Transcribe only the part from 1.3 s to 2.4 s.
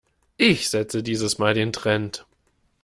mal den Trend.